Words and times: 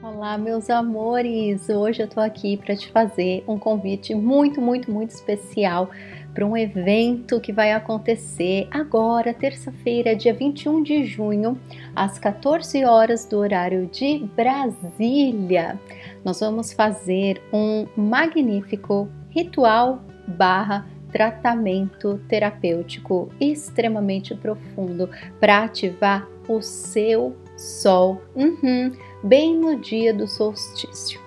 Olá, 0.00 0.38
meus 0.38 0.70
amores! 0.70 1.68
Hoje 1.68 2.04
eu 2.04 2.08
tô 2.08 2.20
aqui 2.20 2.56
para 2.56 2.76
te 2.76 2.88
fazer 2.92 3.42
um 3.48 3.58
convite 3.58 4.14
muito, 4.14 4.60
muito, 4.60 4.92
muito 4.92 5.10
especial 5.10 5.90
para 6.32 6.46
um 6.46 6.56
evento 6.56 7.40
que 7.40 7.52
vai 7.52 7.72
acontecer 7.72 8.68
agora, 8.70 9.34
terça-feira, 9.34 10.14
dia 10.14 10.32
21 10.32 10.84
de 10.84 11.04
junho, 11.04 11.60
às 11.96 12.16
14 12.16 12.84
horas 12.84 13.26
do 13.26 13.38
horário 13.38 13.86
de 13.86 14.20
Brasília. 14.36 15.76
Nós 16.24 16.38
vamos 16.38 16.72
fazer 16.72 17.42
um 17.52 17.84
magnífico 17.96 19.08
ritual 19.30 20.00
barra 20.28 20.86
tratamento 21.10 22.20
terapêutico 22.28 23.30
extremamente 23.40 24.32
profundo 24.32 25.10
para 25.40 25.64
ativar 25.64 26.24
o 26.48 26.62
seu 26.62 27.36
sol, 27.56 28.22
uhum, 28.36 28.92
bem 29.22 29.56
no 29.56 29.76
dia 29.76 30.12
do 30.12 30.26
solstício. 30.26 31.20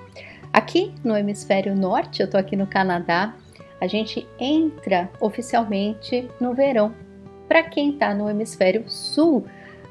Aqui 0.54 0.94
no 1.04 1.16
hemisfério 1.16 1.76
norte, 1.76 2.22
eu 2.22 2.30
tô 2.30 2.38
aqui 2.38 2.56
no 2.56 2.68
Canadá, 2.68 3.36
a 3.80 3.88
gente 3.88 4.28
entra 4.40 5.10
oficialmente 5.20 6.30
no 6.40 6.54
verão. 6.54 6.94
Para 7.48 7.64
quem 7.64 7.92
está 7.92 8.14
no 8.14 8.30
hemisfério 8.30 8.84
sul, 8.88 9.46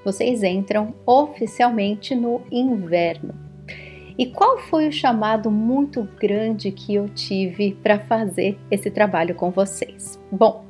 vocês 0.05 0.43
entram 0.43 0.95
oficialmente 1.05 2.15
no 2.15 2.43
inverno. 2.51 3.35
E 4.19 4.27
qual 4.27 4.59
foi 4.59 4.87
o 4.89 4.93
chamado 4.93 5.51
muito 5.51 6.07
grande 6.21 6.71
que 6.71 6.95
eu 6.95 7.09
tive 7.09 7.73
para 7.83 7.99
fazer 8.01 8.59
esse 8.71 8.91
trabalho 8.91 9.35
com 9.35 9.51
vocês? 9.51 10.19
Bom, 10.31 10.65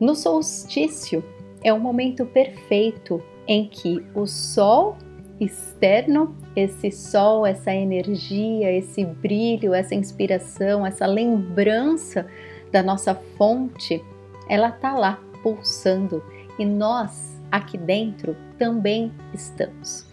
no 0.00 0.14
solstício 0.14 1.24
é 1.62 1.72
o 1.72 1.80
momento 1.80 2.26
perfeito 2.26 3.22
em 3.46 3.66
que 3.68 4.04
o 4.14 4.26
sol 4.26 4.96
externo, 5.40 6.36
esse 6.54 6.90
sol, 6.90 7.46
essa 7.46 7.72
energia, 7.72 8.72
esse 8.72 9.04
brilho, 9.04 9.74
essa 9.74 9.94
inspiração, 9.94 10.86
essa 10.86 11.06
lembrança 11.06 12.26
da 12.72 12.82
nossa 12.82 13.14
fonte, 13.36 14.02
ela 14.48 14.70
tá 14.70 14.94
lá 14.94 15.20
pulsando 15.42 16.22
e 16.58 16.64
nós 16.64 17.40
aqui 17.50 17.78
dentro 17.78 18.36
também 18.58 19.12
estamos. 19.32 20.06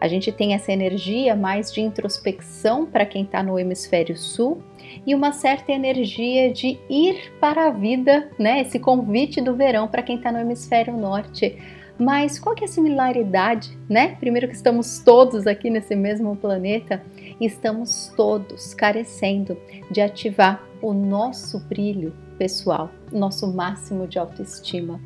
A 0.00 0.08
gente 0.08 0.32
tem 0.32 0.54
essa 0.54 0.72
energia 0.72 1.36
mais 1.36 1.72
de 1.72 1.82
introspecção 1.82 2.86
para 2.86 3.04
quem 3.04 3.22
está 3.22 3.42
no 3.42 3.58
hemisfério 3.58 4.16
sul 4.16 4.62
e 5.06 5.14
uma 5.14 5.30
certa 5.30 5.72
energia 5.72 6.50
de 6.50 6.78
ir 6.88 7.32
para 7.38 7.66
a 7.66 7.70
vida, 7.70 8.30
né? 8.38 8.62
Esse 8.62 8.78
convite 8.78 9.42
do 9.42 9.54
verão 9.54 9.86
para 9.86 10.02
quem 10.02 10.16
está 10.16 10.32
no 10.32 10.38
hemisfério 10.38 10.96
norte 10.96 11.56
mas 12.00 12.38
qual 12.38 12.54
que 12.54 12.64
é 12.64 12.66
a 12.66 12.68
similaridade, 12.68 13.76
né? 13.86 14.16
Primeiro 14.18 14.48
que 14.48 14.54
estamos 14.54 15.00
todos 15.00 15.46
aqui 15.46 15.68
nesse 15.68 15.94
mesmo 15.94 16.34
planeta 16.34 17.02
estamos 17.38 18.10
todos 18.16 18.72
carecendo 18.72 19.56
de 19.90 20.00
ativar 20.00 20.62
o 20.80 20.94
nosso 20.94 21.58
brilho 21.60 22.14
pessoal, 22.38 22.90
nosso 23.12 23.46
máximo 23.52 24.06
de 24.06 24.18
autoestima. 24.18 24.98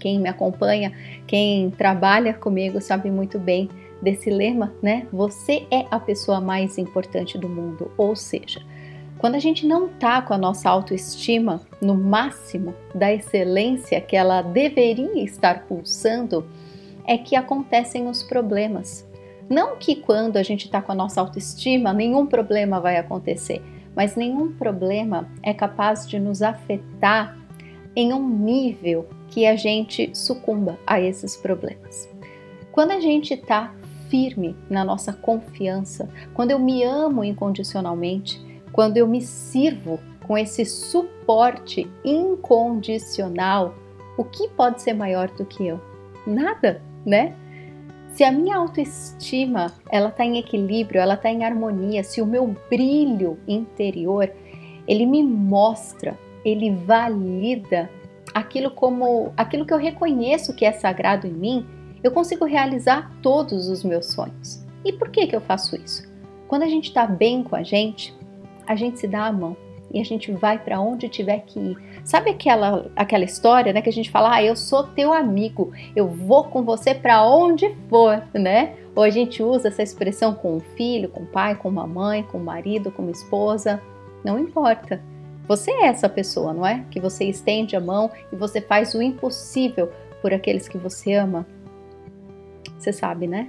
Quem 0.00 0.18
me 0.18 0.28
acompanha, 0.28 0.92
quem 1.28 1.70
trabalha 1.70 2.34
comigo 2.34 2.80
sabe 2.80 3.08
muito 3.08 3.38
bem 3.38 3.70
desse 4.02 4.28
lema, 4.28 4.74
né? 4.82 5.06
Você 5.12 5.64
é 5.70 5.86
a 5.90 6.00
pessoa 6.00 6.40
mais 6.40 6.76
importante 6.76 7.38
do 7.38 7.48
mundo, 7.48 7.90
ou 7.96 8.16
seja, 8.16 8.60
quando 9.18 9.34
a 9.34 9.38
gente 9.38 9.66
não 9.66 9.88
tá 9.88 10.20
com 10.20 10.34
a 10.34 10.38
nossa 10.38 10.68
autoestima 10.68 11.62
no 11.80 11.94
máximo 11.94 12.74
da 12.94 13.12
excelência 13.12 14.00
que 14.00 14.16
ela 14.16 14.42
deveria 14.42 15.24
estar 15.24 15.66
pulsando, 15.66 16.46
é 17.06 17.16
que 17.16 17.34
acontecem 17.34 18.08
os 18.08 18.22
problemas. 18.22 19.06
Não 19.48 19.76
que 19.76 19.96
quando 19.96 20.36
a 20.36 20.42
gente 20.42 20.66
está 20.66 20.82
com 20.82 20.92
a 20.92 20.94
nossa 20.94 21.20
autoestima 21.20 21.92
nenhum 21.92 22.26
problema 22.26 22.80
vai 22.80 22.96
acontecer, 22.96 23.62
mas 23.94 24.16
nenhum 24.16 24.52
problema 24.52 25.28
é 25.42 25.54
capaz 25.54 26.06
de 26.06 26.18
nos 26.18 26.42
afetar 26.42 27.36
em 27.94 28.12
um 28.12 28.28
nível 28.28 29.08
que 29.28 29.46
a 29.46 29.56
gente 29.56 30.10
sucumba 30.14 30.78
a 30.86 31.00
esses 31.00 31.36
problemas. 31.36 32.08
Quando 32.70 32.90
a 32.90 33.00
gente 33.00 33.32
está 33.32 33.72
firme 34.10 34.54
na 34.68 34.84
nossa 34.84 35.12
confiança, 35.12 36.08
quando 36.34 36.50
eu 36.50 36.58
me 36.58 36.84
amo 36.84 37.24
incondicionalmente, 37.24 38.44
quando 38.76 38.98
eu 38.98 39.08
me 39.08 39.22
sirvo 39.22 39.98
com 40.26 40.36
esse 40.36 40.66
suporte 40.66 41.90
incondicional, 42.04 43.74
o 44.18 44.24
que 44.24 44.48
pode 44.50 44.82
ser 44.82 44.92
maior 44.92 45.28
do 45.30 45.46
que 45.46 45.66
eu? 45.66 45.80
Nada, 46.26 46.82
né? 47.04 47.34
Se 48.12 48.22
a 48.22 48.30
minha 48.30 48.54
autoestima 48.54 49.72
ela 49.90 50.10
está 50.10 50.26
em 50.26 50.36
equilíbrio, 50.36 51.00
ela 51.00 51.14
está 51.14 51.30
em 51.30 51.42
harmonia, 51.42 52.04
se 52.04 52.20
o 52.20 52.26
meu 52.26 52.54
brilho 52.68 53.38
interior 53.48 54.30
ele 54.86 55.06
me 55.06 55.22
mostra, 55.22 56.14
ele 56.44 56.70
valida 56.70 57.88
aquilo 58.34 58.70
como 58.70 59.32
aquilo 59.38 59.64
que 59.64 59.72
eu 59.72 59.78
reconheço 59.78 60.54
que 60.54 60.66
é 60.66 60.72
sagrado 60.72 61.26
em 61.26 61.32
mim, 61.32 61.66
eu 62.04 62.10
consigo 62.10 62.44
realizar 62.44 63.10
todos 63.22 63.70
os 63.70 63.82
meus 63.82 64.12
sonhos. 64.12 64.62
E 64.84 64.92
por 64.92 65.08
que 65.08 65.26
que 65.26 65.34
eu 65.34 65.40
faço 65.40 65.76
isso? 65.76 66.06
Quando 66.46 66.64
a 66.64 66.68
gente 66.68 66.88
está 66.88 67.06
bem 67.06 67.42
com 67.42 67.56
a 67.56 67.62
gente, 67.62 68.14
a 68.66 68.74
gente 68.74 68.98
se 68.98 69.06
dá 69.06 69.26
a 69.26 69.32
mão 69.32 69.56
e 69.92 70.00
a 70.00 70.04
gente 70.04 70.32
vai 70.32 70.58
para 70.58 70.80
onde 70.80 71.08
tiver 71.08 71.40
que 71.46 71.58
ir. 71.58 71.78
Sabe 72.04 72.30
aquela 72.30 72.90
aquela 72.94 73.24
história, 73.24 73.72
né, 73.72 73.80
que 73.80 73.88
a 73.88 73.92
gente 73.92 74.10
fala: 74.10 74.34
"Ah, 74.34 74.42
eu 74.42 74.56
sou 74.56 74.84
teu 74.84 75.12
amigo, 75.12 75.72
eu 75.94 76.08
vou 76.08 76.44
com 76.44 76.62
você 76.62 76.94
para 76.94 77.24
onde 77.24 77.74
for", 77.88 78.22
né? 78.34 78.74
Ou 78.94 79.02
a 79.02 79.10
gente 79.10 79.42
usa 79.42 79.68
essa 79.68 79.82
expressão 79.82 80.34
com 80.34 80.56
o 80.56 80.60
filho, 80.60 81.08
com 81.08 81.22
o 81.22 81.26
pai, 81.26 81.54
com 81.54 81.68
uma 81.68 81.86
mãe, 81.86 82.22
com 82.22 82.38
o 82.38 82.44
marido, 82.44 82.90
com 82.90 83.02
uma 83.02 83.10
esposa, 83.10 83.80
não 84.24 84.38
importa. 84.38 85.00
Você 85.46 85.70
é 85.70 85.86
essa 85.86 86.08
pessoa, 86.08 86.52
não 86.52 86.66
é? 86.66 86.84
Que 86.90 86.98
você 86.98 87.24
estende 87.24 87.76
a 87.76 87.80
mão 87.80 88.10
e 88.32 88.36
você 88.36 88.60
faz 88.60 88.94
o 88.94 89.02
impossível 89.02 89.92
por 90.20 90.32
aqueles 90.32 90.66
que 90.66 90.78
você 90.78 91.14
ama. 91.14 91.46
Você 92.78 92.92
sabe, 92.92 93.26
né? 93.26 93.48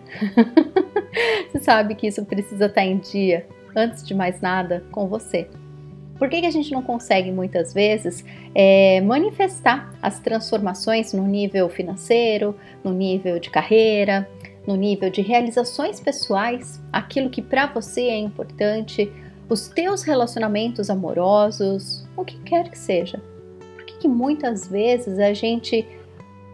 você 1.49 1.59
sabe 1.59 1.95
que 1.95 2.07
isso 2.07 2.23
precisa 2.25 2.67
estar 2.67 2.83
em 2.83 2.97
dia 2.97 3.47
antes 3.77 4.03
de 4.03 4.13
mais 4.13 4.41
nada, 4.41 4.83
com 4.91 5.07
você. 5.07 5.47
Por 6.17 6.29
que, 6.29 6.41
que 6.41 6.47
a 6.47 6.51
gente 6.51 6.71
não 6.71 6.81
consegue 6.81 7.31
muitas 7.31 7.73
vezes 7.73 8.25
é, 8.55 8.99
manifestar 9.01 9.93
as 10.01 10.19
transformações 10.19 11.13
no 11.13 11.27
nível 11.27 11.69
financeiro, 11.69 12.55
no 12.83 12.91
nível 12.91 13.39
de 13.39 13.51
carreira, 13.51 14.27
no 14.65 14.75
nível 14.75 15.09
de 15.09 15.21
realizações 15.21 15.99
pessoais, 15.99 16.81
aquilo 16.91 17.29
que 17.29 17.41
para 17.41 17.67
você 17.67 18.01
é 18.01 18.17
importante, 18.17 19.11
os 19.47 19.67
teus 19.69 20.03
relacionamentos 20.03 20.89
amorosos, 20.89 22.05
o 22.17 22.25
que 22.25 22.37
quer 22.39 22.69
que 22.69 22.77
seja? 22.77 23.21
Por 23.75 23.85
que, 23.85 23.99
que 23.99 24.07
muitas 24.07 24.67
vezes 24.67 25.19
a 25.19 25.33
gente 25.33 25.87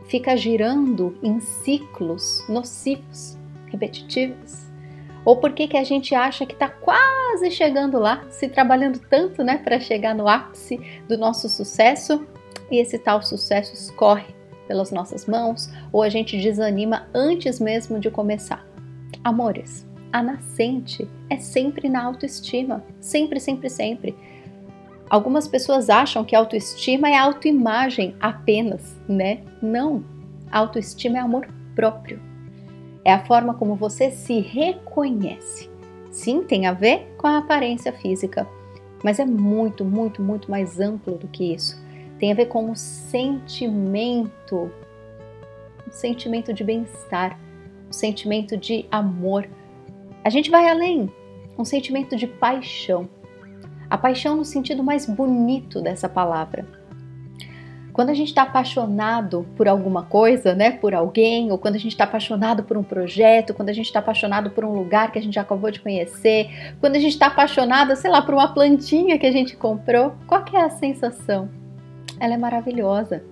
fica 0.05 0.35
girando 0.35 1.17
em 1.23 1.39
ciclos 1.39 2.43
nocivos, 2.47 3.37
repetitivos? 3.67 4.62
Ou 5.25 5.37
por 5.37 5.53
que, 5.53 5.67
que 5.67 5.77
a 5.77 5.83
gente 5.83 6.13
acha 6.13 6.45
que 6.45 6.53
está 6.53 6.67
quase 6.67 7.49
chegando 7.49 7.97
lá, 7.97 8.25
se 8.29 8.47
trabalhando 8.47 8.99
tanto 8.99 9.43
né, 9.43 9.57
para 9.57 9.79
chegar 9.79 10.13
no 10.13 10.27
ápice 10.27 10.79
do 11.07 11.17
nosso 11.17 11.47
sucesso 11.47 12.25
e 12.69 12.77
esse 12.77 12.97
tal 12.97 13.21
sucesso 13.21 13.73
escorre 13.73 14.35
pelas 14.67 14.91
nossas 14.91 15.25
mãos 15.25 15.69
ou 15.91 16.01
a 16.01 16.09
gente 16.09 16.37
desanima 16.37 17.07
antes 17.13 17.59
mesmo 17.59 17.99
de 17.99 18.11
começar? 18.11 18.65
Amores, 19.23 19.87
a 20.11 20.21
nascente 20.21 21.07
é 21.29 21.37
sempre 21.37 21.87
na 21.87 22.03
autoestima, 22.03 22.83
sempre, 22.99 23.39
sempre, 23.39 23.69
sempre. 23.69 24.15
Algumas 25.09 25.47
pessoas 25.47 25.89
acham 25.89 26.25
que 26.25 26.35
autoestima 26.35 27.09
é 27.09 27.15
autoimagem 27.15 28.15
apenas, 28.19 28.97
né? 29.07 29.41
Não. 29.61 30.03
Autoestima 30.51 31.17
é 31.17 31.21
amor 31.21 31.47
próprio 31.75 32.32
é 33.05 33.11
a 33.11 33.25
forma 33.25 33.53
como 33.53 33.75
você 33.75 34.11
se 34.11 34.39
reconhece. 34.39 35.69
Sim, 36.11 36.43
tem 36.43 36.67
a 36.67 36.73
ver 36.73 37.13
com 37.17 37.27
a 37.27 37.39
aparência 37.39 37.91
física, 37.91 38.47
mas 39.03 39.19
é 39.19 39.25
muito, 39.25 39.83
muito, 39.83 40.21
muito 40.21 40.49
mais 40.49 40.79
amplo 40.79 41.17
do 41.17 41.27
que 41.27 41.53
isso. 41.53 41.81
Tem 42.19 42.31
a 42.31 42.35
ver 42.35 42.45
com 42.45 42.71
o 42.71 42.75
sentimento, 42.75 44.71
o 45.85 45.91
sentimento 45.91 46.53
de 46.53 46.63
bem-estar, 46.63 47.37
o 47.89 47.93
sentimento 47.93 48.55
de 48.55 48.85
amor. 48.89 49.49
A 50.23 50.29
gente 50.29 50.49
vai 50.49 50.69
além, 50.69 51.11
um 51.57 51.65
sentimento 51.65 52.15
de 52.15 52.27
paixão. 52.27 53.09
A 53.89 53.97
paixão 53.97 54.37
no 54.37 54.45
sentido 54.45 54.83
mais 54.83 55.05
bonito 55.05 55.81
dessa 55.81 56.07
palavra 56.07 56.82
quando 57.93 58.09
a 58.09 58.13
gente 58.13 58.29
está 58.29 58.41
apaixonado 58.41 59.45
por 59.55 59.67
alguma 59.67 60.03
coisa, 60.03 60.55
né, 60.55 60.71
por 60.71 60.95
alguém, 60.95 61.51
ou 61.51 61.57
quando 61.57 61.75
a 61.75 61.77
gente 61.77 61.91
está 61.91 62.03
apaixonado 62.03 62.63
por 62.63 62.75
um 62.75 62.83
projeto, 62.83 63.53
quando 63.53 63.69
a 63.69 63.73
gente 63.73 63.85
está 63.85 63.99
apaixonado 63.99 64.49
por 64.49 64.65
um 64.65 64.73
lugar 64.73 65.11
que 65.11 65.19
a 65.19 65.21
gente 65.21 65.39
acabou 65.39 65.69
de 65.69 65.79
conhecer, 65.79 66.75
quando 66.81 66.95
a 66.95 66.99
gente 66.99 67.13
está 67.13 67.27
apaixonado, 67.27 67.95
sei 67.95 68.09
lá, 68.09 68.21
por 68.21 68.33
uma 68.33 68.51
plantinha 68.51 69.17
que 69.19 69.27
a 69.27 69.31
gente 69.31 69.55
comprou, 69.55 70.13
qual 70.27 70.43
é 70.51 70.61
a 70.61 70.69
sensação? 70.71 71.49
Ela 72.19 72.33
é 72.33 72.37
maravilhosa. 72.37 73.23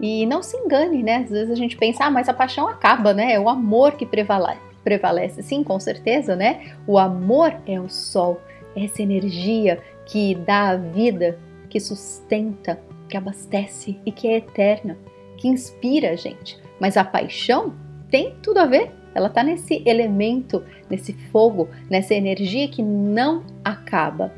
E 0.00 0.26
não 0.26 0.42
se 0.42 0.56
engane, 0.56 1.02
né? 1.02 1.18
Às 1.24 1.30
vezes 1.30 1.50
a 1.50 1.56
gente 1.56 1.76
pensa, 1.76 2.04
ah, 2.04 2.10
mas 2.10 2.28
a 2.28 2.34
paixão 2.34 2.68
acaba, 2.68 3.12
né? 3.12 3.32
É 3.32 3.40
o 3.40 3.48
amor 3.48 3.92
que 3.92 4.06
prevalece 4.06 4.68
prevalece, 4.88 5.42
sim, 5.42 5.62
com 5.62 5.78
certeza, 5.78 6.34
né? 6.34 6.72
O 6.86 6.98
amor 6.98 7.54
é 7.66 7.78
o 7.78 7.90
sol, 7.90 8.40
é 8.74 8.86
essa 8.86 9.02
energia 9.02 9.82
que 10.06 10.34
dá 10.34 10.70
a 10.70 10.76
vida, 10.76 11.38
que 11.68 11.78
sustenta, 11.78 12.80
que 13.08 13.16
abastece 13.16 13.98
e 14.04 14.12
que 14.12 14.28
é 14.28 14.36
eterna, 14.36 14.96
que 15.36 15.48
inspira 15.48 16.10
a 16.10 16.16
gente. 16.16 16.58
Mas 16.80 16.96
a 16.96 17.04
paixão 17.04 17.74
tem 18.10 18.34
tudo 18.42 18.58
a 18.58 18.66
ver. 18.66 18.92
Ela 19.14 19.28
está 19.28 19.42
nesse 19.42 19.82
elemento, 19.84 20.62
nesse 20.88 21.12
fogo, 21.12 21.68
nessa 21.90 22.14
energia 22.14 22.68
que 22.68 22.82
não 22.82 23.42
acaba. 23.64 24.32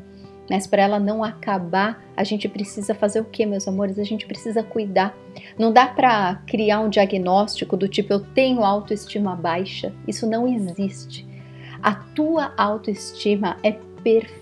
Mas 0.49 0.67
para 0.67 0.81
ela 0.81 0.99
não 0.99 1.23
acabar, 1.23 2.03
a 2.17 2.23
gente 2.23 2.49
precisa 2.49 2.93
fazer 2.93 3.21
o 3.21 3.25
que, 3.25 3.45
meus 3.45 3.67
amores? 3.67 3.97
A 3.97 4.03
gente 4.03 4.25
precisa 4.25 4.61
cuidar. 4.61 5.15
Não 5.57 5.71
dá 5.71 5.87
para 5.87 6.41
criar 6.47 6.81
um 6.81 6.89
diagnóstico 6.89 7.77
do 7.77 7.87
tipo 7.87 8.11
eu 8.11 8.19
tenho 8.19 8.63
autoestima 8.63 9.35
baixa. 9.35 9.93
Isso 10.07 10.27
não 10.27 10.47
existe. 10.47 11.25
A 11.81 11.95
tua 11.95 12.53
autoestima 12.57 13.57
é 13.63 13.71
perfeita, 14.03 14.40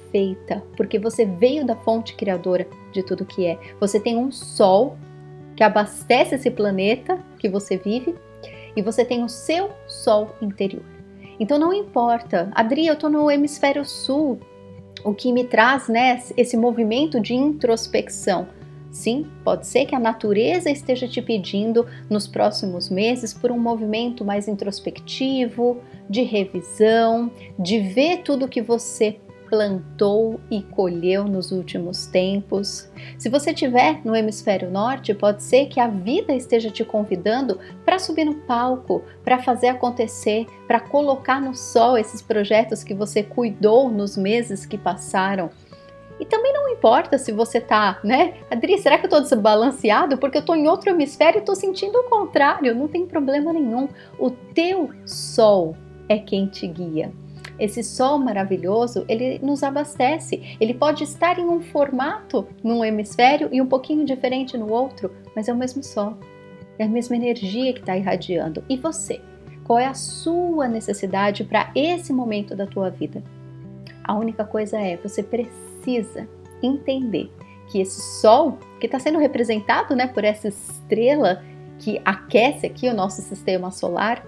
porque 0.75 1.00
você 1.00 1.25
veio 1.25 1.65
da 1.65 1.75
fonte 1.75 2.15
criadora 2.15 2.67
de 2.91 3.03
tudo 3.03 3.25
que 3.25 3.45
é. 3.45 3.57
Você 3.79 4.00
tem 4.00 4.17
um 4.17 4.31
sol 4.31 4.97
que 5.56 5.63
abastece 5.63 6.35
esse 6.35 6.50
planeta 6.50 7.19
que 7.38 7.50
você 7.50 7.77
vive 7.77 8.15
e 8.75 8.81
você 8.81 9.03
tem 9.03 9.23
o 9.23 9.29
seu 9.29 9.69
sol 9.88 10.35
interior. 10.41 10.83
Então 11.39 11.57
não 11.57 11.73
importa, 11.73 12.51
Adri, 12.53 12.88
eu 12.88 12.94
estou 12.94 13.09
no 13.09 13.29
hemisfério 13.31 13.85
sul, 13.85 14.39
o 15.03 15.13
que 15.13 15.31
me 15.31 15.45
traz 15.45 15.88
né, 15.88 16.21
esse 16.35 16.57
movimento 16.57 17.19
de 17.19 17.33
introspecção. 17.33 18.47
Sim, 18.91 19.27
pode 19.44 19.67
ser 19.67 19.85
que 19.85 19.94
a 19.94 20.00
natureza 20.00 20.69
esteja 20.69 21.07
te 21.07 21.21
pedindo 21.21 21.85
nos 22.09 22.27
próximos 22.27 22.89
meses 22.89 23.33
por 23.33 23.51
um 23.51 23.59
movimento 23.59 24.25
mais 24.25 24.47
introspectivo, 24.47 25.77
de 26.09 26.23
revisão, 26.23 27.31
de 27.57 27.79
ver 27.79 28.23
tudo 28.23 28.47
que 28.47 28.62
você 28.62 29.19
plantou 29.50 30.40
e 30.50 30.62
colheu 30.62 31.25
nos 31.25 31.51
últimos 31.51 32.06
tempos. 32.06 32.90
Se 33.18 33.30
você 33.30 33.51
estiver 33.51 34.00
no 34.06 34.16
hemisfério 34.16 34.69
norte, 34.69 35.13
pode 35.13 35.44
ser 35.44 35.66
que 35.66 35.80
a 35.80 35.88
vida 35.88 36.34
esteja 36.34 36.69
te 36.69 36.86
convidando 36.86 37.60
para 37.84 38.00
subir 38.00 38.25
no 38.25 38.36
palco, 38.36 39.04
para 39.24 39.40
fazer 39.40 39.68
acontecer, 39.68 40.46
para 40.68 40.80
colocar 40.80 41.42
no 41.42 41.56
sol 41.56 41.98
esses 41.98 42.22
projetos 42.22 42.84
que 42.84 42.94
você 42.94 43.24
cuidou 43.24 43.90
nos 43.90 44.16
meses 44.16 44.66
que 44.66 44.78
passaram. 44.78 45.50
E 46.19 46.25
também 46.25 46.51
não 46.54 46.68
importa 46.69 47.18
se 47.18 47.31
você 47.31 47.62
tá, 47.62 48.00
né? 48.04 48.34
Adri, 48.51 48.78
será 48.78 48.98
que 48.98 49.06
eu 49.06 49.10
tô 49.10 49.22
desbalanceado? 49.22 50.18
Porque 50.18 50.38
eu 50.38 50.46
tô 50.46 50.54
em 50.54 50.68
outro 50.68 50.90
hemisfério 50.90 51.40
e 51.40 51.46
tô 51.46 51.56
sentindo 51.56 51.98
o 51.98 52.10
contrário. 52.10 52.75
Não 52.75 52.90
tem 52.90 53.06
problema 53.06 53.54
nenhum. 53.54 53.88
O 54.19 54.30
teu 54.30 54.90
sol 55.06 55.78
é 56.10 56.18
quem 56.18 56.46
te 56.48 56.68
guia. 56.68 57.12
Esse 57.59 57.83
sol 57.83 58.17
maravilhoso, 58.17 59.06
ele 59.07 59.39
nos 59.39 59.63
abastece. 59.63 60.56
Ele 60.59 60.73
pode 60.73 61.03
estar 61.03 61.38
em 61.38 61.45
um 61.45 61.61
formato 61.61 62.47
num 62.63 62.83
hemisfério 62.83 63.50
e 63.51 63.61
um 63.61 63.67
pouquinho 63.67 64.06
diferente 64.06 64.57
no 64.57 64.71
outro, 64.71 65.11
mas 65.35 65.47
é 65.47 65.53
o 65.53 65.57
mesmo 65.57 65.83
sol. 65.83 66.17
É 66.77 66.85
a 66.85 66.88
mesma 66.88 67.15
energia 67.15 67.73
que 67.73 67.81
está 67.81 67.97
irradiando. 67.97 68.63
E 68.69 68.77
você? 68.77 69.19
Qual 69.65 69.77
é 69.77 69.85
a 69.85 69.94
sua 69.94 70.67
necessidade 70.67 71.44
para 71.44 71.71
esse 71.75 72.13
momento 72.13 72.56
da 72.56 72.65
tua 72.65 72.89
vida? 72.89 73.21
A 74.03 74.15
única 74.15 74.44
coisa 74.45 74.79
é, 74.79 74.97
você 74.97 75.21
precisa 75.21 76.27
entender 76.63 77.29
que 77.69 77.79
esse 77.79 78.01
sol, 78.19 78.57
que 78.79 78.88
está 78.88 78.97
sendo 78.97 79.19
representado 79.19 79.95
né, 79.95 80.07
por 80.07 80.23
essa 80.23 80.47
estrela 80.47 81.44
que 81.77 82.01
aquece 82.03 82.65
aqui 82.65 82.89
o 82.89 82.94
nosso 82.94 83.21
sistema 83.21 83.71
solar, 83.71 84.25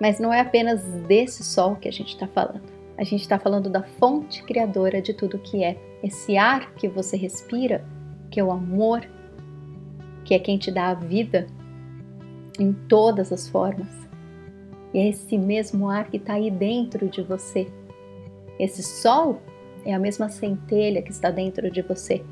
mas 0.00 0.18
não 0.18 0.32
é 0.32 0.40
apenas 0.40 0.82
desse 1.06 1.42
sol 1.42 1.76
que 1.76 1.88
a 1.88 1.92
gente 1.92 2.14
está 2.14 2.26
falando. 2.26 2.62
A 2.96 3.04
gente 3.04 3.20
está 3.20 3.38
falando 3.38 3.70
da 3.70 3.82
fonte 3.82 4.42
criadora 4.42 5.00
de 5.00 5.14
tudo 5.14 5.38
que 5.38 5.62
é. 5.62 5.76
Esse 6.02 6.36
ar 6.36 6.72
que 6.74 6.88
você 6.88 7.16
respira, 7.16 7.84
que 8.30 8.40
é 8.40 8.44
o 8.44 8.50
amor, 8.50 9.08
que 10.24 10.34
é 10.34 10.38
quem 10.38 10.58
te 10.58 10.70
dá 10.70 10.88
a 10.88 10.94
vida 10.94 11.46
em 12.58 12.72
todas 12.72 13.32
as 13.32 13.48
formas. 13.48 13.88
E 14.92 14.98
é 14.98 15.08
esse 15.08 15.38
mesmo 15.38 15.88
ar 15.88 16.10
que 16.10 16.16
está 16.16 16.34
aí 16.34 16.50
dentro 16.50 17.08
de 17.08 17.22
você. 17.22 17.68
Esse 18.58 18.82
sol 18.82 19.40
é 19.84 19.94
a 19.94 19.98
mesma 19.98 20.28
centelha 20.28 21.02
que 21.02 21.10
está 21.10 21.30
dentro 21.30 21.70
de 21.70 21.82
você. 21.82 22.24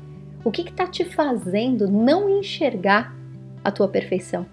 O 0.43 0.51
que 0.51 0.61
está 0.61 0.85
te 0.85 1.05
fazendo 1.05 1.89
não 1.89 2.29
enxergar 2.29 3.15
a 3.63 3.71
tua 3.71 3.87
perfeição? 3.87 4.45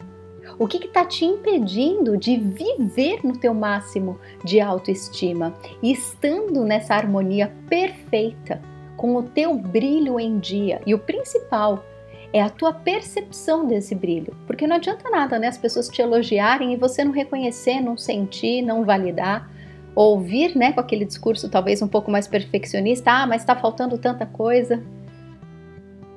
O 0.59 0.67
que 0.67 0.85
está 0.85 1.05
te 1.05 1.25
impedindo 1.25 2.17
de 2.17 2.37
viver 2.37 3.21
no 3.25 3.37
teu 3.37 3.55
máximo 3.55 4.19
de 4.45 4.61
autoestima 4.61 5.55
e 5.83 5.93
estando 5.93 6.65
nessa 6.65 6.95
harmonia 6.95 7.53
perfeita 7.69 8.61
com 8.97 9.17
o 9.17 9.23
teu 9.23 9.55
brilho 9.57 10.21
em 10.21 10.39
dia? 10.39 10.81
E 10.87 10.95
o 10.95 10.99
principal 10.99 11.85
é 12.33 12.43
a 12.43 12.51
tua 12.51 12.73
percepção 12.73 13.67
desse 13.67 13.95
brilho, 13.95 14.37
porque 14.47 14.67
não 14.67 14.77
adianta 14.77 15.09
nada, 15.09 15.39
né? 15.39 15.49
As 15.49 15.59
pessoas 15.59 15.89
te 15.89 16.03
elogiarem 16.03 16.73
e 16.73 16.77
você 16.77 17.05
não 17.05 17.13
reconhecer, 17.13 17.81
não 17.81 17.97
sentir, 17.97 18.63
não 18.63 18.85
validar 18.85 19.49
ouvir, 19.95 20.57
né, 20.57 20.73
com 20.73 20.81
aquele 20.81 21.05
discurso 21.05 21.49
talvez 21.49 21.81
um 21.81 21.89
pouco 21.89 22.11
mais 22.11 22.27
perfeccionista, 22.27 23.11
ah, 23.13 23.27
mas 23.27 23.43
está 23.43 23.55
faltando 23.55 23.97
tanta 23.97 24.27
coisa. 24.27 24.83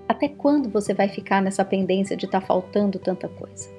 Até 0.07 0.27
quando 0.27 0.69
você 0.69 0.93
vai 0.93 1.07
ficar 1.07 1.41
nessa 1.41 1.63
pendência 1.63 2.17
de 2.17 2.25
estar 2.25 2.41
tá 2.41 2.47
faltando 2.47 2.97
tanta 2.97 3.27
coisa? 3.27 3.76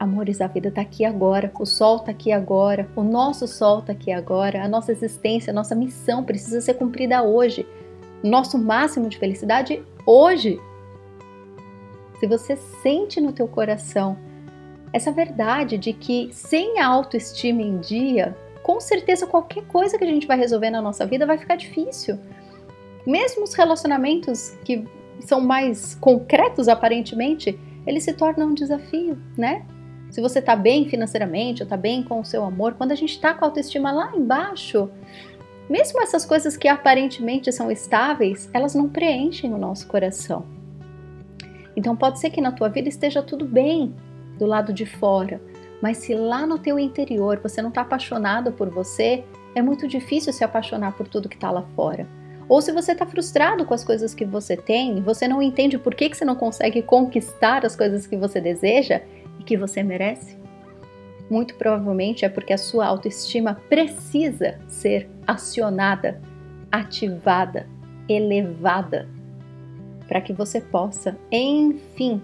Amores, 0.00 0.40
a 0.40 0.46
vida 0.46 0.70
está 0.70 0.80
aqui 0.80 1.04
agora, 1.04 1.52
o 1.60 1.66
sol 1.66 1.98
está 1.98 2.10
aqui 2.10 2.32
agora, 2.32 2.88
o 2.96 3.02
nosso 3.02 3.46
sol 3.46 3.80
está 3.80 3.92
aqui 3.92 4.10
agora, 4.10 4.64
a 4.64 4.66
nossa 4.66 4.90
existência, 4.90 5.50
a 5.50 5.54
nossa 5.54 5.74
missão 5.74 6.24
precisa 6.24 6.58
ser 6.62 6.72
cumprida 6.72 7.22
hoje. 7.22 7.66
Nosso 8.22 8.56
máximo 8.56 9.10
de 9.10 9.18
felicidade 9.18 9.84
hoje. 10.06 10.58
Se 12.18 12.26
você 12.26 12.56
sente 12.56 13.20
no 13.20 13.30
teu 13.30 13.46
coração 13.46 14.18
essa 14.90 15.12
verdade 15.12 15.76
de 15.76 15.92
que 15.92 16.30
sem 16.32 16.78
a 16.78 16.86
autoestima 16.86 17.60
em 17.60 17.76
dia, 17.76 18.34
com 18.62 18.80
certeza 18.80 19.26
qualquer 19.26 19.66
coisa 19.66 19.98
que 19.98 20.04
a 20.04 20.06
gente 20.06 20.26
vai 20.26 20.38
resolver 20.38 20.70
na 20.70 20.80
nossa 20.80 21.04
vida 21.04 21.26
vai 21.26 21.36
ficar 21.36 21.56
difícil. 21.56 22.18
Mesmo 23.06 23.44
os 23.44 23.52
relacionamentos 23.52 24.56
que 24.64 24.82
são 25.20 25.42
mais 25.42 25.94
concretos 25.96 26.68
aparentemente, 26.68 27.60
eles 27.86 28.02
se 28.02 28.14
tornam 28.14 28.48
um 28.48 28.54
desafio, 28.54 29.18
né? 29.36 29.66
Se 30.10 30.20
você 30.20 30.40
está 30.40 30.56
bem 30.56 30.88
financeiramente 30.88 31.62
ou 31.62 31.64
está 31.64 31.76
bem 31.76 32.02
com 32.02 32.20
o 32.20 32.24
seu 32.24 32.44
amor, 32.44 32.74
quando 32.74 32.92
a 32.92 32.96
gente 32.96 33.10
está 33.10 33.32
com 33.32 33.44
a 33.44 33.48
autoestima 33.48 33.92
lá 33.92 34.12
embaixo, 34.14 34.90
mesmo 35.68 36.02
essas 36.02 36.26
coisas 36.26 36.56
que 36.56 36.66
aparentemente 36.66 37.52
são 37.52 37.70
estáveis, 37.70 38.50
elas 38.52 38.74
não 38.74 38.88
preenchem 38.88 39.54
o 39.54 39.58
nosso 39.58 39.86
coração. 39.86 40.44
Então 41.76 41.94
pode 41.94 42.18
ser 42.18 42.30
que 42.30 42.40
na 42.40 42.50
tua 42.50 42.68
vida 42.68 42.88
esteja 42.88 43.22
tudo 43.22 43.44
bem 43.44 43.94
do 44.36 44.46
lado 44.46 44.72
de 44.72 44.84
fora, 44.84 45.40
mas 45.80 45.98
se 45.98 46.14
lá 46.14 46.46
no 46.46 46.58
teu 46.58 46.78
interior 46.78 47.38
você 47.40 47.62
não 47.62 47.68
está 47.68 47.82
apaixonado 47.82 48.52
por 48.52 48.68
você, 48.68 49.24
é 49.54 49.62
muito 49.62 49.86
difícil 49.86 50.32
se 50.32 50.42
apaixonar 50.42 50.96
por 50.96 51.06
tudo 51.06 51.28
que 51.28 51.36
está 51.36 51.50
lá 51.50 51.62
fora. 51.76 52.06
Ou 52.48 52.60
se 52.60 52.72
você 52.72 52.90
está 52.92 53.06
frustrado 53.06 53.64
com 53.64 53.72
as 53.72 53.84
coisas 53.84 54.12
que 54.12 54.24
você 54.24 54.56
tem, 54.56 55.00
você 55.02 55.28
não 55.28 55.40
entende 55.40 55.78
por 55.78 55.94
que, 55.94 56.10
que 56.10 56.16
você 56.16 56.24
não 56.24 56.34
consegue 56.34 56.82
conquistar 56.82 57.64
as 57.64 57.76
coisas 57.76 58.08
que 58.08 58.16
você 58.16 58.40
deseja, 58.40 59.00
e 59.40 59.42
que 59.42 59.56
você 59.56 59.82
merece? 59.82 60.36
Muito 61.30 61.54
provavelmente 61.54 62.24
é 62.24 62.28
porque 62.28 62.52
a 62.52 62.58
sua 62.58 62.86
autoestima 62.86 63.54
precisa 63.68 64.60
ser 64.68 65.08
acionada, 65.26 66.20
ativada, 66.70 67.66
elevada, 68.06 69.08
para 70.06 70.20
que 70.20 70.32
você 70.32 70.60
possa, 70.60 71.16
enfim, 71.32 72.20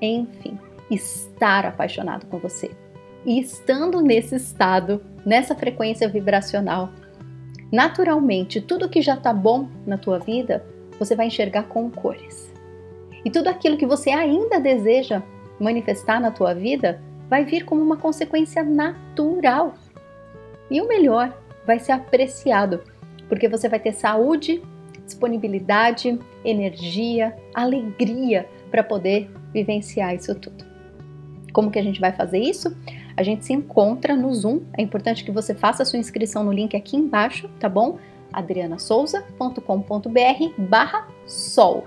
enfim, 0.00 0.58
estar 0.90 1.66
apaixonado 1.66 2.26
com 2.26 2.38
você. 2.38 2.70
E 3.26 3.40
estando 3.40 4.00
nesse 4.00 4.36
estado, 4.36 5.02
nessa 5.26 5.54
frequência 5.54 6.08
vibracional, 6.08 6.90
naturalmente 7.70 8.60
tudo 8.60 8.88
que 8.88 9.02
já 9.02 9.14
está 9.14 9.34
bom 9.34 9.68
na 9.86 9.98
tua 9.98 10.18
vida, 10.18 10.64
você 10.98 11.14
vai 11.14 11.26
enxergar 11.26 11.64
com 11.64 11.90
cores. 11.90 12.50
E 13.24 13.30
tudo 13.30 13.48
aquilo 13.48 13.76
que 13.76 13.86
você 13.86 14.10
ainda 14.10 14.60
deseja 14.60 15.22
manifestar 15.58 16.20
na 16.20 16.30
tua 16.30 16.54
vida 16.54 17.00
vai 17.28 17.44
vir 17.44 17.64
como 17.64 17.82
uma 17.82 17.96
consequência 17.96 18.62
natural. 18.62 19.74
E 20.70 20.80
o 20.80 20.88
melhor, 20.88 21.36
vai 21.66 21.78
ser 21.78 21.92
apreciado, 21.92 22.82
porque 23.28 23.48
você 23.48 23.68
vai 23.68 23.78
ter 23.78 23.92
saúde, 23.92 24.62
disponibilidade, 25.04 26.18
energia, 26.44 27.36
alegria 27.54 28.48
para 28.70 28.82
poder 28.82 29.30
vivenciar 29.52 30.14
isso 30.14 30.34
tudo. 30.34 30.64
Como 31.52 31.70
que 31.70 31.78
a 31.78 31.82
gente 31.82 32.00
vai 32.00 32.12
fazer 32.12 32.38
isso? 32.38 32.74
A 33.16 33.22
gente 33.22 33.44
se 33.44 33.52
encontra 33.52 34.16
no 34.16 34.34
Zoom. 34.34 34.62
É 34.76 34.82
importante 34.82 35.24
que 35.24 35.30
você 35.30 35.54
faça 35.54 35.84
a 35.84 35.86
sua 35.86 36.00
inscrição 36.00 36.42
no 36.42 36.52
link 36.52 36.76
aqui 36.76 36.96
embaixo, 36.96 37.48
tá 37.60 37.68
bom? 37.68 37.98
adrianasouza.com.br 38.32 40.54
barra 40.58 41.06
sol. 41.24 41.84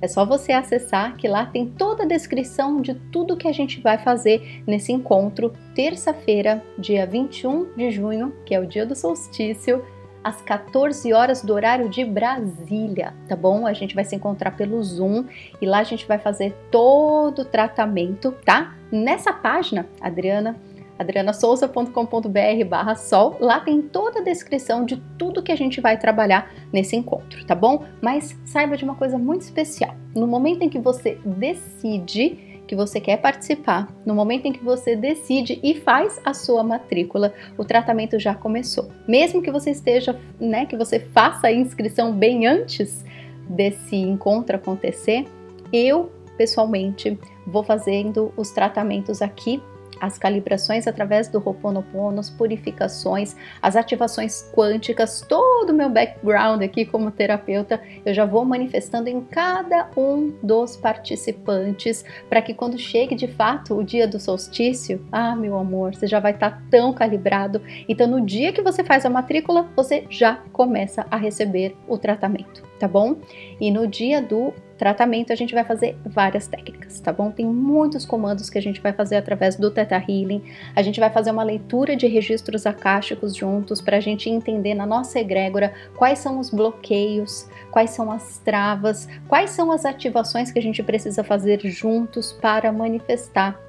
É 0.00 0.06
só 0.06 0.24
você 0.24 0.52
acessar 0.52 1.16
que 1.16 1.26
lá 1.26 1.46
tem 1.46 1.66
toda 1.66 2.04
a 2.04 2.06
descrição 2.06 2.80
de 2.80 2.94
tudo 2.94 3.36
que 3.36 3.48
a 3.48 3.52
gente 3.52 3.80
vai 3.80 3.98
fazer 3.98 4.62
nesse 4.66 4.92
encontro, 4.92 5.52
terça-feira, 5.74 6.62
dia 6.78 7.04
21 7.06 7.74
de 7.76 7.90
junho, 7.90 8.32
que 8.46 8.54
é 8.54 8.60
o 8.60 8.66
dia 8.66 8.86
do 8.86 8.94
solstício, 8.94 9.84
às 10.22 10.40
14 10.42 11.12
horas 11.12 11.42
do 11.42 11.54
horário 11.54 11.88
de 11.88 12.04
Brasília, 12.04 13.14
tá 13.28 13.34
bom? 13.34 13.66
A 13.66 13.72
gente 13.72 13.94
vai 13.94 14.04
se 14.04 14.14
encontrar 14.14 14.56
pelo 14.56 14.82
Zoom 14.82 15.24
e 15.60 15.66
lá 15.66 15.78
a 15.78 15.84
gente 15.84 16.06
vai 16.06 16.18
fazer 16.18 16.54
todo 16.70 17.42
o 17.42 17.44
tratamento, 17.44 18.32
tá? 18.44 18.76
Nessa 18.90 19.32
página, 19.32 19.86
Adriana, 20.00 20.56
adrianasouza.com.br 20.98 22.64
barra 22.68 22.94
sol, 22.94 23.36
lá 23.40 23.60
tem 23.60 23.82
toda 23.82 24.20
a 24.20 24.22
descrição 24.22 24.84
de 24.84 24.96
tudo 25.16 25.42
que 25.42 25.52
a 25.52 25.56
gente 25.56 25.80
vai 25.80 25.98
trabalhar 25.98 26.52
nesse 26.72 26.96
encontro, 26.96 27.44
tá 27.46 27.54
bom? 27.54 27.84
Mas 28.00 28.38
saiba 28.44 28.76
de 28.76 28.84
uma 28.84 28.94
coisa 28.94 29.16
muito 29.16 29.42
especial. 29.42 29.94
No 30.14 30.26
momento 30.26 30.62
em 30.62 30.68
que 30.68 30.78
você 30.78 31.18
decide 31.24 32.48
que 32.66 32.76
você 32.76 33.00
quer 33.00 33.16
participar, 33.16 33.88
no 34.04 34.14
momento 34.14 34.46
em 34.46 34.52
que 34.52 34.62
você 34.62 34.94
decide 34.94 35.58
e 35.62 35.74
faz 35.74 36.20
a 36.22 36.34
sua 36.34 36.62
matrícula, 36.62 37.32
o 37.56 37.64
tratamento 37.64 38.18
já 38.18 38.34
começou. 38.34 38.90
Mesmo 39.08 39.40
que 39.40 39.50
você 39.50 39.70
esteja, 39.70 40.20
né, 40.38 40.66
que 40.66 40.76
você 40.76 41.00
faça 41.00 41.46
a 41.46 41.52
inscrição 41.52 42.12
bem 42.12 42.46
antes 42.46 43.04
desse 43.48 43.96
encontro 43.96 44.56
acontecer, 44.56 45.24
eu 45.72 46.12
pessoalmente 46.36 47.18
vou 47.46 47.62
fazendo 47.62 48.32
os 48.36 48.50
tratamentos 48.50 49.22
aqui 49.22 49.62
as 50.00 50.18
calibrações 50.18 50.86
através 50.86 51.28
do 51.28 51.38
Ho'oponopono, 51.38 52.20
as 52.20 52.30
purificações, 52.30 53.36
as 53.60 53.76
ativações 53.76 54.50
quânticas, 54.54 55.24
todo 55.28 55.70
o 55.70 55.74
meu 55.74 55.88
background 55.88 56.62
aqui 56.62 56.84
como 56.84 57.10
terapeuta, 57.10 57.80
eu 58.04 58.14
já 58.14 58.24
vou 58.24 58.44
manifestando 58.44 59.08
em 59.08 59.20
cada 59.20 59.88
um 59.96 60.32
dos 60.42 60.76
participantes, 60.76 62.04
para 62.28 62.42
que 62.42 62.54
quando 62.54 62.78
chegue 62.78 63.14
de 63.14 63.28
fato 63.28 63.74
o 63.74 63.84
dia 63.84 64.06
do 64.06 64.18
solstício, 64.18 65.04
ah, 65.10 65.34
meu 65.34 65.58
amor, 65.58 65.94
você 65.94 66.06
já 66.06 66.20
vai 66.20 66.32
estar 66.32 66.50
tá 66.50 66.62
tão 66.70 66.92
calibrado. 66.92 67.60
Então, 67.88 68.06
no 68.06 68.20
dia 68.20 68.52
que 68.52 68.62
você 68.62 68.84
faz 68.84 69.04
a 69.04 69.10
matrícula, 69.10 69.68
você 69.74 70.04
já 70.08 70.36
começa 70.52 71.06
a 71.10 71.16
receber 71.16 71.76
o 71.86 71.98
tratamento, 71.98 72.62
tá 72.78 72.88
bom? 72.88 73.16
E 73.60 73.70
no 73.70 73.86
dia 73.86 74.20
do 74.20 74.52
tratamento, 74.78 75.32
a 75.32 75.36
gente 75.36 75.54
vai 75.54 75.64
fazer 75.64 75.96
várias 76.06 76.46
técnicas, 76.46 77.00
tá 77.00 77.12
bom? 77.12 77.30
Tem 77.30 77.44
muitos 77.44 78.06
comandos 78.06 78.48
que 78.48 78.56
a 78.56 78.62
gente 78.62 78.80
vai 78.80 78.92
fazer 78.92 79.16
através 79.16 79.56
do 79.56 79.70
Theta 79.70 79.96
Healing. 79.96 80.42
A 80.74 80.82
gente 80.82 81.00
vai 81.00 81.10
fazer 81.10 81.30
uma 81.32 81.42
leitura 81.42 81.96
de 81.96 82.06
registros 82.06 82.64
akáshicos 82.64 83.34
juntos 83.34 83.80
para 83.80 83.96
a 83.96 84.00
gente 84.00 84.30
entender 84.30 84.74
na 84.74 84.86
nossa 84.86 85.18
egrégora 85.18 85.74
quais 85.96 86.20
são 86.20 86.38
os 86.38 86.50
bloqueios, 86.50 87.48
quais 87.70 87.90
são 87.90 88.10
as 88.10 88.38
travas, 88.38 89.08
quais 89.26 89.50
são 89.50 89.72
as 89.72 89.84
ativações 89.84 90.50
que 90.50 90.58
a 90.58 90.62
gente 90.62 90.82
precisa 90.82 91.24
fazer 91.24 91.60
juntos 91.64 92.32
para 92.32 92.72
manifestar 92.72 93.60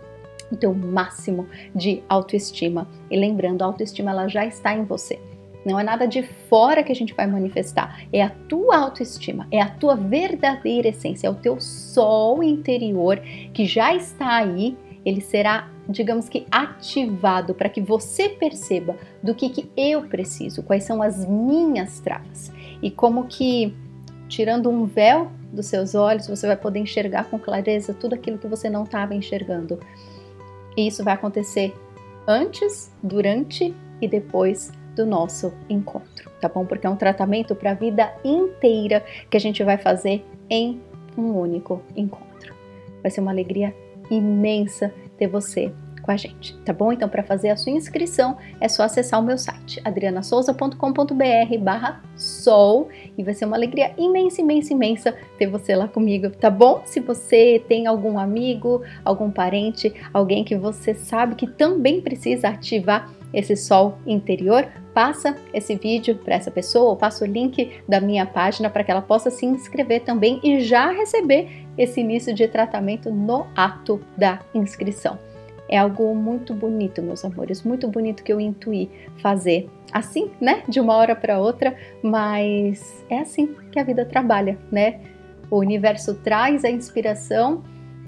o 0.51 0.55
teu 0.55 0.73
máximo 0.73 1.47
de 1.73 2.03
autoestima. 2.07 2.87
E 3.09 3.19
lembrando, 3.19 3.63
a 3.63 3.65
autoestima 3.65 4.11
ela 4.11 4.27
já 4.27 4.45
está 4.45 4.73
em 4.73 4.83
você. 4.83 5.19
Não 5.65 5.79
é 5.79 5.83
nada 5.83 6.07
de 6.07 6.23
fora 6.23 6.83
que 6.83 6.91
a 6.91 6.95
gente 6.95 7.13
vai 7.13 7.27
manifestar, 7.27 8.01
é 8.13 8.21
a 8.21 8.29
tua 8.29 8.77
autoestima, 8.77 9.47
é 9.51 9.61
a 9.61 9.69
tua 9.69 9.95
verdadeira 9.95 10.87
essência, 10.87 11.27
é 11.27 11.29
o 11.29 11.35
teu 11.35 11.59
sol 11.59 12.41
interior 12.41 13.19
que 13.53 13.65
já 13.65 13.93
está 13.93 14.37
aí, 14.37 14.77
ele 15.05 15.21
será, 15.21 15.69
digamos 15.87 16.29
que, 16.29 16.45
ativado 16.51 17.53
para 17.53 17.69
que 17.69 17.81
você 17.81 18.29
perceba 18.29 18.95
do 19.21 19.35
que, 19.35 19.49
que 19.49 19.69
eu 19.75 20.03
preciso, 20.03 20.63
quais 20.63 20.83
são 20.83 21.01
as 21.01 21.25
minhas 21.25 21.99
travas. 21.99 22.51
E 22.81 22.89
como 22.89 23.25
que, 23.25 23.73
tirando 24.27 24.69
um 24.69 24.85
véu 24.85 25.31
dos 25.51 25.65
seus 25.65 25.95
olhos, 25.95 26.27
você 26.27 26.47
vai 26.47 26.55
poder 26.55 26.79
enxergar 26.79 27.25
com 27.25 27.39
clareza 27.39 27.93
tudo 27.93 28.13
aquilo 28.13 28.37
que 28.37 28.47
você 28.47 28.69
não 28.69 28.83
estava 28.83 29.15
enxergando. 29.15 29.79
E 30.77 30.87
isso 30.87 31.03
vai 31.03 31.13
acontecer 31.13 31.73
antes, 32.27 32.93
durante 33.01 33.73
e 34.01 34.07
depois 34.07 34.71
do 34.99 35.05
nosso 35.05 35.53
encontro, 35.69 36.29
tá 36.41 36.49
bom? 36.49 36.65
Porque 36.65 36.85
é 36.85 36.89
um 36.89 36.95
tratamento 36.97 37.55
para 37.55 37.71
a 37.71 37.73
vida 37.73 38.13
inteira 38.21 39.01
que 39.29 39.37
a 39.37 39.39
gente 39.39 39.63
vai 39.63 39.77
fazer 39.77 40.25
em 40.49 40.81
um 41.17 41.31
único 41.37 41.81
encontro. 41.95 42.53
Vai 43.01 43.09
ser 43.09 43.21
uma 43.21 43.31
alegria 43.31 43.73
imensa 44.11 44.93
ter 45.17 45.27
você 45.27 45.71
com 46.01 46.11
a 46.11 46.17
gente, 46.17 46.57
tá 46.65 46.73
bom? 46.73 46.91
Então, 46.91 47.07
para 47.07 47.23
fazer 47.23 47.49
a 47.49 47.55
sua 47.55 47.71
inscrição, 47.71 48.37
é 48.59 48.67
só 48.67 48.83
acessar 48.83 49.21
o 49.21 49.23
meu 49.23 49.37
site, 49.37 49.79
adrianasouza.com.br 49.85 51.57
barra 51.61 52.01
sol, 52.17 52.89
e 53.17 53.23
vai 53.23 53.33
ser 53.33 53.45
uma 53.45 53.55
alegria 53.55 53.93
imensa, 53.97 54.41
imensa, 54.41 54.73
imensa 54.73 55.15
ter 55.37 55.47
você 55.47 55.75
lá 55.75 55.87
comigo, 55.87 56.29
tá 56.29 56.49
bom? 56.49 56.81
Se 56.83 56.99
você 56.99 57.63
tem 57.69 57.87
algum 57.87 58.19
amigo, 58.19 58.81
algum 59.05 59.31
parente, 59.31 59.93
alguém 60.13 60.43
que 60.43 60.57
você 60.57 60.93
sabe 60.93 61.35
que 61.35 61.47
também 61.47 62.01
precisa 62.01 62.49
ativar 62.49 63.13
esse 63.33 63.55
sol 63.55 63.97
interior, 64.05 64.67
passa 64.93 65.35
esse 65.53 65.75
vídeo 65.75 66.15
para 66.15 66.35
essa 66.35 66.51
pessoa, 66.51 66.89
ou 66.89 66.95
passa 66.95 67.23
o 67.23 67.27
link 67.27 67.71
da 67.87 68.01
minha 68.01 68.25
página 68.25 68.69
para 68.69 68.83
que 68.83 68.91
ela 68.91 69.01
possa 69.01 69.29
se 69.29 69.45
inscrever 69.45 70.01
também 70.01 70.39
e 70.43 70.59
já 70.59 70.91
receber 70.91 71.65
esse 71.77 72.01
início 72.01 72.33
de 72.33 72.47
tratamento 72.47 73.11
no 73.11 73.47
ato 73.55 74.01
da 74.17 74.39
inscrição. 74.53 75.17
É 75.69 75.77
algo 75.77 76.15
muito 76.15 76.53
bonito, 76.53 77.01
meus 77.01 77.23
amores, 77.23 77.63
muito 77.63 77.87
bonito 77.87 78.23
que 78.23 78.33
eu 78.33 78.41
intuí 78.41 78.89
fazer 79.21 79.69
assim, 79.91 80.31
né? 80.41 80.63
De 80.67 80.79
uma 80.79 80.95
hora 80.95 81.15
para 81.15 81.39
outra, 81.39 81.75
mas 82.01 83.05
é 83.09 83.19
assim 83.19 83.55
que 83.71 83.79
a 83.79 83.83
vida 83.83 84.03
trabalha, 84.03 84.57
né? 84.71 84.99
O 85.49 85.57
universo 85.57 86.15
traz 86.15 86.65
a 86.65 86.69
inspiração 86.69 87.63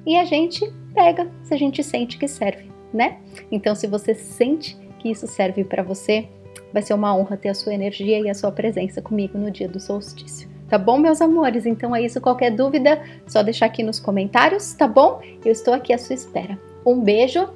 e 0.06 0.18
a 0.18 0.26
gente 0.26 0.72
pega 0.94 1.30
se 1.44 1.54
a 1.54 1.58
gente 1.58 1.84
sente 1.84 2.18
que 2.18 2.28
serve, 2.28 2.72
né? 2.92 3.20
Então, 3.52 3.76
se 3.76 3.86
você 3.86 4.16
sente 4.16 4.76
que 5.02 5.10
isso 5.10 5.26
serve 5.26 5.64
para 5.64 5.82
você. 5.82 6.28
Vai 6.72 6.82
ser 6.82 6.94
uma 6.94 7.16
honra 7.16 7.36
ter 7.36 7.50
a 7.50 7.54
sua 7.54 7.74
energia 7.74 8.20
e 8.20 8.30
a 8.30 8.34
sua 8.34 8.52
presença 8.52 9.02
comigo 9.02 9.38
no 9.38 9.50
dia 9.50 9.68
do 9.68 9.80
solstício. 9.80 10.50
Tá 10.70 10.78
bom, 10.78 10.98
meus 10.98 11.20
amores? 11.20 11.66
Então 11.66 11.96
é 11.96 12.02
isso. 12.02 12.22
Qualquer 12.22 12.52
dúvida, 12.52 13.02
só 13.28 13.44
deixar 13.44 13.66
aqui 13.66 13.84
nos 13.84 14.00
comentários, 14.00 14.74
tá 14.74 14.88
bom? 14.88 15.20
Eu 15.44 15.52
estou 15.52 15.74
aqui 15.74 15.92
à 15.92 15.98
sua 15.98 16.14
espera. 16.14 16.58
Um 16.86 17.02
beijo, 17.02 17.50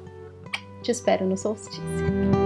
te 0.82 0.90
espero 0.90 1.24
no 1.24 1.36
solstício. 1.36 2.45